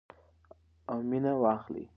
[0.91, 1.85] او مینه واخلئ.